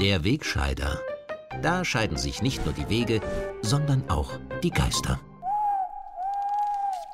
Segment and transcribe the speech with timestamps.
[0.00, 0.98] Der Wegscheider.
[1.60, 3.20] Da scheiden sich nicht nur die Wege,
[3.60, 4.32] sondern auch
[4.62, 5.20] die Geister.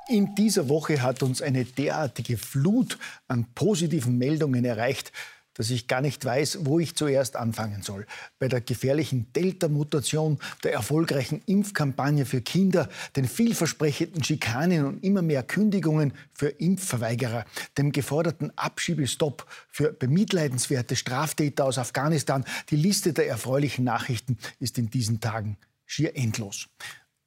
[0.06, 2.96] In dieser Woche hat uns eine derartige Flut
[3.27, 5.10] an positiven Meldungen erreicht,
[5.57, 8.06] dass ich gar nicht weiß, wo ich zuerst anfangen soll.
[8.38, 15.42] Bei der gefährlichen Delta-Mutation, der erfolgreichen Impfkampagne für Kinder, den vielversprechenden Schikanen und immer mehr
[15.42, 17.45] Kündigungen für Impfverweigerer,
[17.78, 22.45] dem geforderten Abschiebestopp für bemitleidenswerte Straftäter aus Afghanistan.
[22.70, 26.69] Die Liste der erfreulichen Nachrichten ist in diesen Tagen schier endlos.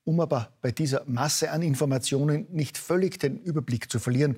[0.03, 4.37] Um aber bei dieser Masse an Informationen nicht völlig den Überblick zu verlieren,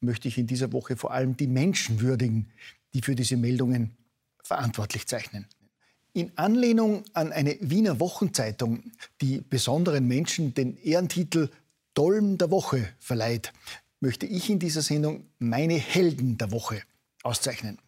[0.00, 2.50] möchte ich in dieser Woche vor allem die Menschen würdigen,
[2.96, 3.94] die für diese Meldungen
[4.42, 5.46] verantwortlich zeichnen.
[6.14, 11.50] In Anlehnung an eine Wiener Wochenzeitung, die besonderen Menschen den Ehrentitel
[11.92, 13.52] Dolm der Woche verleiht,
[14.00, 16.80] möchte ich in dieser Sendung meine Helden der Woche
[17.22, 17.78] auszeichnen.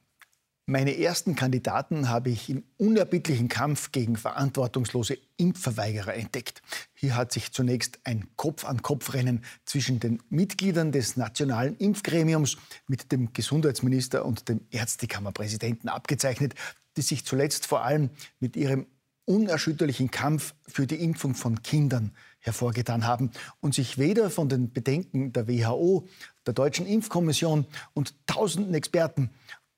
[0.71, 6.61] Meine ersten Kandidaten habe ich im unerbittlichen Kampf gegen verantwortungslose Impfverweigerer entdeckt.
[6.93, 14.27] Hier hat sich zunächst ein Kopf-an-Kopf-Rennen zwischen den Mitgliedern des Nationalen Impfgremiums mit dem Gesundheitsminister
[14.27, 16.55] und dem Ärztekammerpräsidenten abgezeichnet,
[16.99, 18.89] die sich zuletzt vor allem mit ihrem
[19.25, 25.33] unerschütterlichen Kampf für die Impfung von Kindern hervorgetan haben und sich weder von den Bedenken
[25.33, 26.07] der WHO,
[26.47, 29.31] der Deutschen Impfkommission und tausenden Experten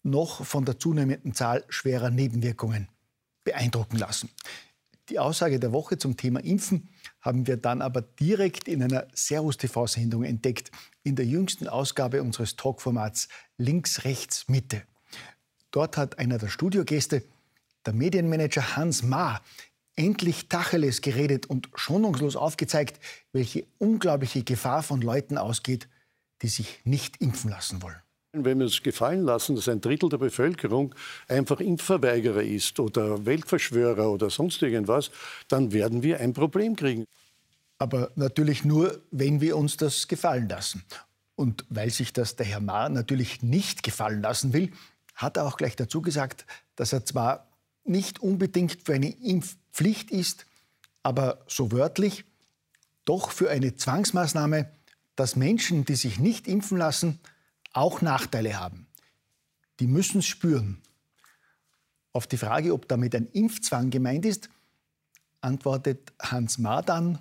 [0.03, 2.89] noch von der zunehmenden Zahl schwerer Nebenwirkungen
[3.45, 4.31] beeindrucken lassen.
[5.09, 6.89] Die Aussage der Woche zum Thema Impfen
[7.21, 10.71] haben wir dann aber direkt in einer Servus TV-Sendung entdeckt,
[11.03, 13.29] in der jüngsten Ausgabe unseres Talkformats
[13.59, 14.83] Links, Rechts, Mitte.
[15.73, 17.25] Dort hat einer der Studiogäste,
[17.85, 19.41] der Medienmanager Hans Ma,
[19.97, 23.01] endlich Tacheles geredet und schonungslos aufgezeigt,
[23.33, 25.89] welche unglaubliche Gefahr von Leuten ausgeht,
[26.43, 28.01] die sich nicht impfen lassen wollen.
[28.33, 30.95] Wenn wir uns gefallen lassen, dass ein Drittel der Bevölkerung
[31.27, 35.11] einfach Impfverweigerer ist oder Weltverschwörer oder sonst irgendwas,
[35.49, 37.07] dann werden wir ein Problem kriegen.
[37.79, 40.85] Aber natürlich nur, wenn wir uns das gefallen lassen.
[41.35, 44.71] Und weil sich das der Herr Mahr natürlich nicht gefallen lassen will,
[45.17, 46.47] hat er auch gleich dazu gesagt,
[46.77, 47.49] dass er zwar
[47.85, 50.47] nicht unbedingt für eine Impfpflicht ist,
[51.03, 52.25] aber so wörtlich
[53.05, 54.71] doch für eine Zwangsmaßnahme,
[55.17, 57.19] dass Menschen, die sich nicht impfen lassen,
[57.73, 58.87] auch Nachteile haben.
[59.79, 60.81] Die müssen es spüren.
[62.13, 64.51] Auf die Frage, ob damit ein Impfzwang gemeint ist,
[65.41, 67.19] antwortet Hans Madan.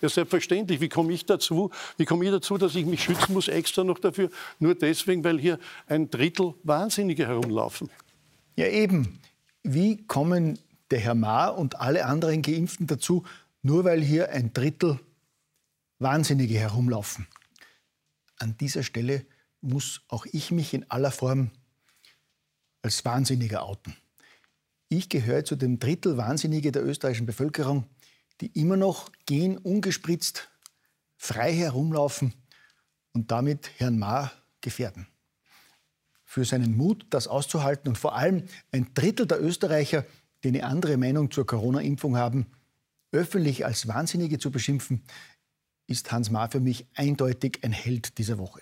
[0.00, 0.80] Ja, selbstverständlich.
[0.80, 1.70] Wie komme ich dazu?
[1.96, 4.30] Wie komme ich dazu, dass ich mich schützen muss extra noch dafür?
[4.58, 7.88] Nur deswegen, weil hier ein Drittel Wahnsinnige herumlaufen.
[8.56, 9.20] Ja, eben.
[9.62, 10.58] Wie kommen
[10.90, 13.24] der Herr Ma und alle anderen Geimpften dazu,
[13.62, 14.98] nur weil hier ein Drittel
[16.00, 17.26] Wahnsinnige herumlaufen?
[18.38, 19.24] An dieser Stelle
[19.64, 21.50] muss auch ich mich in aller Form
[22.82, 23.96] als Wahnsinniger outen.
[24.88, 27.86] Ich gehöre zu dem Drittel Wahnsinnige der österreichischen Bevölkerung,
[28.40, 30.50] die immer noch gehen ungespritzt,
[31.16, 32.34] frei herumlaufen
[33.12, 34.30] und damit Herrn Ma
[34.60, 35.06] gefährden.
[36.24, 40.04] Für seinen Mut, das auszuhalten und vor allem ein Drittel der Österreicher,
[40.42, 42.46] die eine andere Meinung zur Corona-Impfung haben,
[43.12, 45.04] öffentlich als Wahnsinnige zu beschimpfen,
[45.86, 48.60] ist Hans Ma für mich eindeutig ein Held dieser Woche.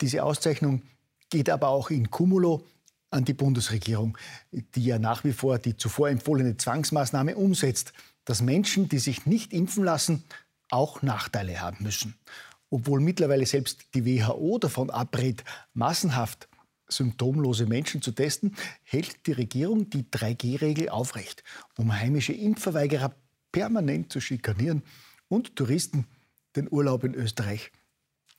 [0.00, 0.82] Diese Auszeichnung
[1.30, 2.64] geht aber auch in Cumulo
[3.10, 4.16] an die Bundesregierung,
[4.50, 7.92] die ja nach wie vor die zuvor empfohlene Zwangsmaßnahme umsetzt,
[8.24, 10.24] dass Menschen, die sich nicht impfen lassen,
[10.70, 12.14] auch Nachteile haben müssen.
[12.70, 15.44] Obwohl mittlerweile selbst die WHO davon abrät,
[15.74, 16.48] massenhaft
[16.88, 21.42] symptomlose Menschen zu testen, hält die Regierung die 3G-Regel aufrecht,
[21.76, 23.14] um heimische Impfverweigerer
[23.50, 24.82] permanent zu schikanieren
[25.28, 26.06] und Touristen
[26.56, 27.72] den Urlaub in Österreich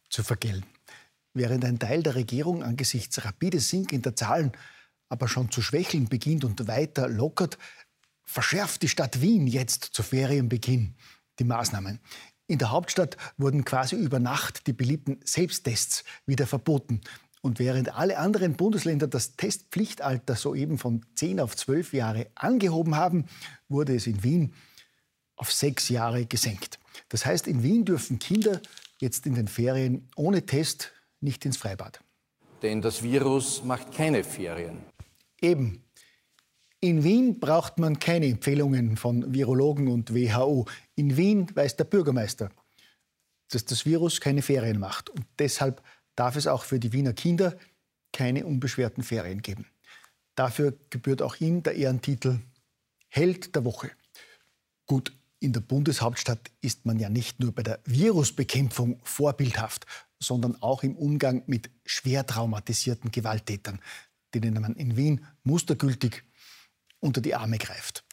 [0.10, 0.73] zu vergelten.
[1.34, 4.52] Während ein Teil der Regierung angesichts rapides sinkender Zahlen
[5.10, 7.60] aber schon zu schwächeln beginnt und weiter lockert,
[8.24, 10.96] verschärft die Stadt Wien jetzt zu Ferienbeginn
[11.38, 12.00] die Maßnahmen.
[12.48, 17.02] In der Hauptstadt wurden quasi über Nacht die beliebten Selbsttests wieder verboten.
[17.42, 23.26] Und während alle anderen Bundesländer das Testpflichtalter soeben von 10 auf 12 Jahre angehoben haben,
[23.70, 24.54] wurde es in Wien
[25.36, 26.80] auf sechs Jahre gesenkt.
[27.10, 28.62] Das heißt, in Wien dürfen Kinder
[29.00, 30.94] jetzt in den Ferien ohne Test
[31.24, 32.00] nicht ins Freibad.
[32.62, 34.78] Denn das Virus macht keine Ferien.
[35.42, 35.84] Eben.
[36.80, 40.66] In Wien braucht man keine Empfehlungen von Virologen und WHO.
[40.96, 42.50] In Wien weiß der Bürgermeister,
[43.50, 45.10] dass das Virus keine Ferien macht.
[45.10, 45.82] Und deshalb
[46.16, 47.58] darf es auch für die Wiener Kinder
[48.12, 49.66] keine unbeschwerten Ferien geben.
[50.36, 52.40] Dafür gebührt auch ihm der Ehrentitel
[53.08, 53.92] Held der Woche.
[54.88, 59.86] Gut, in der Bundeshauptstadt ist man ja nicht nur bei der Virusbekämpfung vorbildhaft,
[60.20, 63.82] sondern auch im Umgang mit schwer traumatisierten Gewalttätern,
[64.34, 66.24] denen man in Wien mustergültig
[67.00, 68.06] unter die Arme greift.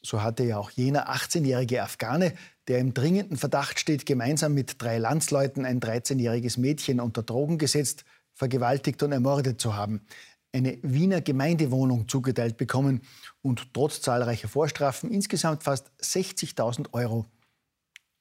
[0.00, 2.34] So hatte ja auch jener 18-jährige Afghane,
[2.66, 8.04] der im dringenden Verdacht steht, gemeinsam mit drei Landsleuten ein 13-jähriges Mädchen unter Drogen gesetzt,
[8.32, 10.00] vergewaltigt und ermordet zu haben,
[10.52, 13.00] eine Wiener Gemeindewohnung zugeteilt bekommen
[13.40, 17.26] und trotz zahlreicher Vorstrafen insgesamt fast 60.000 Euro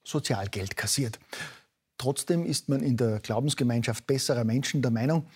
[0.04, 1.20] Sozialgeld kassiert.
[1.98, 5.28] Trotzdem ist man in der Glaubensgemeinschaft besserer Menschen der Meinung,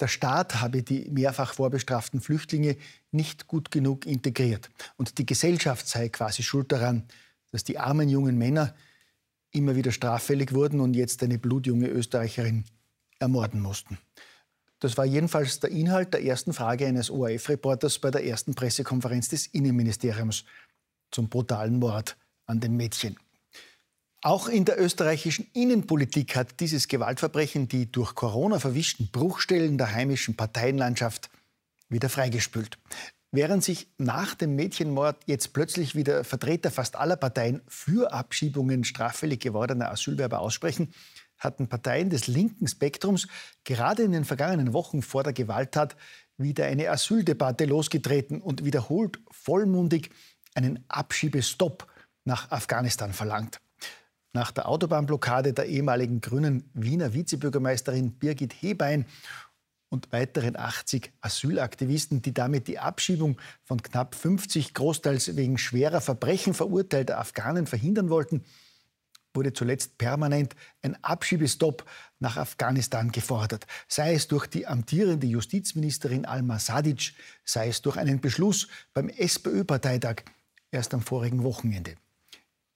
[0.00, 2.76] der Staat habe die mehrfach vorbestraften Flüchtlinge
[3.12, 4.70] nicht gut genug integriert.
[4.96, 7.04] Und die Gesellschaft sei quasi schuld daran,
[7.52, 8.74] dass die armen jungen Männer
[9.52, 12.64] immer wieder straffällig wurden und jetzt eine blutjunge Österreicherin
[13.20, 13.98] ermorden mussten.
[14.84, 19.46] Das war jedenfalls der Inhalt der ersten Frage eines ORF-Reporters bei der ersten Pressekonferenz des
[19.46, 20.44] Innenministeriums
[21.10, 23.16] zum brutalen Mord an den Mädchen.
[24.20, 30.36] Auch in der österreichischen Innenpolitik hat dieses Gewaltverbrechen die durch Corona verwischten Bruchstellen der heimischen
[30.36, 31.30] Parteienlandschaft
[31.88, 32.76] wieder freigespült.
[33.32, 39.40] Während sich nach dem Mädchenmord jetzt plötzlich wieder Vertreter fast aller Parteien für Abschiebungen straffällig
[39.40, 40.92] gewordener Asylwerber aussprechen,
[41.44, 43.28] hatten Parteien des linken Spektrums
[43.64, 45.96] gerade in den vergangenen Wochen vor der Gewalttat
[46.36, 50.10] wieder eine Asyldebatte losgetreten und wiederholt vollmundig
[50.54, 51.86] einen Abschiebestopp
[52.24, 53.60] nach Afghanistan verlangt.
[54.32, 59.06] Nach der Autobahnblockade der ehemaligen grünen Wiener Vizebürgermeisterin Birgit Hebein
[59.90, 66.52] und weiteren 80 Asylaktivisten, die damit die Abschiebung von knapp 50 großteils wegen schwerer Verbrechen
[66.52, 68.44] verurteilter Afghanen verhindern wollten,
[69.34, 71.84] wurde zuletzt permanent ein Abschiebestopp
[72.20, 73.66] nach Afghanistan gefordert.
[73.88, 77.14] Sei es durch die amtierende Justizministerin Alma Sadic,
[77.44, 80.22] sei es durch einen Beschluss beim SPÖ-Parteitag
[80.70, 81.96] erst am vorigen Wochenende.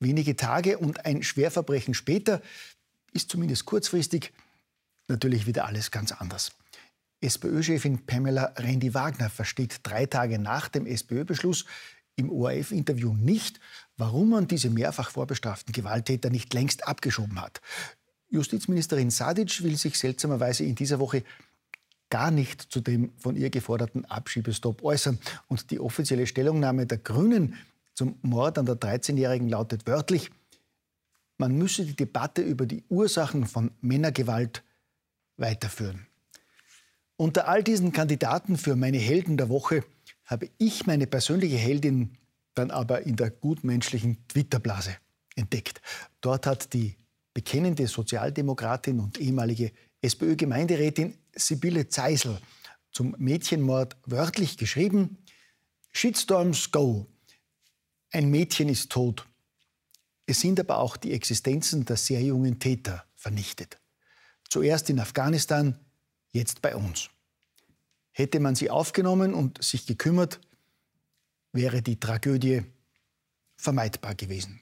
[0.01, 2.41] Wenige Tage und ein Schwerverbrechen später
[3.13, 4.33] ist zumindest kurzfristig
[5.09, 6.53] natürlich wieder alles ganz anders.
[7.21, 11.65] SPÖ-Chefin Pamela Rendi-Wagner versteht drei Tage nach dem SPÖ-Beschluss
[12.15, 13.59] im ORF-Interview nicht,
[13.99, 17.61] warum man diese mehrfach vorbestraften Gewalttäter nicht längst abgeschoben hat.
[18.31, 21.25] Justizministerin Sadic will sich seltsamerweise in dieser Woche
[22.11, 25.19] gar nicht zu dem von ihr geforderten Abschiebestopp äußern.
[25.49, 27.57] Und die offizielle Stellungnahme der Grünen
[27.95, 30.31] zum Mord an der 13-Jährigen lautet wörtlich,
[31.37, 34.65] man müsse die Debatte über die Ursachen von Männergewalt
[35.37, 36.07] weiterführen.
[37.17, 39.85] Unter all diesen Kandidaten für meine Helden der Woche
[40.25, 42.17] habe ich meine persönliche Heldin
[42.59, 44.97] dann aber in der gutmenschlichen Twitter-Blase
[45.37, 45.81] entdeckt.
[46.21, 46.97] Dort hat die
[47.33, 49.73] bekennende Sozialdemokratin und ehemalige
[50.03, 52.39] SPÖ-Gemeinderätin Sibylle Zeisel
[52.91, 55.19] zum Mädchenmord wörtlich geschrieben,
[55.93, 57.07] Shitstorms go,
[58.11, 59.27] ein Mädchen ist tot.
[60.27, 63.79] Es sind aber auch die Existenzen der sehr jungen Täter vernichtet.
[64.49, 65.79] Zuerst in Afghanistan,
[66.33, 67.11] jetzt bei uns.
[68.13, 70.41] Hätte man sie aufgenommen und sich gekümmert,
[71.59, 72.63] wäre die Tragödie
[73.57, 74.61] vermeidbar gewesen.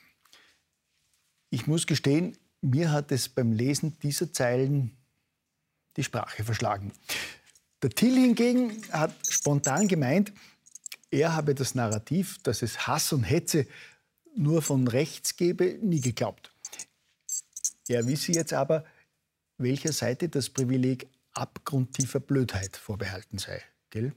[1.51, 4.97] Ich muss gestehen, mir hat es beim Lesen dieser Zeilen
[5.97, 6.93] die Sprache verschlagen.
[7.83, 10.33] Der Till hingegen hat spontan gemeint,
[11.11, 13.67] er habe das Narrativ, dass es Hass und Hetze
[14.35, 16.51] nur von rechts gebe, nie geglaubt.
[17.89, 18.87] Er wisse jetzt aber,
[19.59, 23.63] welcher Seite das Privileg abgrundtiefer Blödheit vorbehalten sei.
[23.91, 24.15] Gell?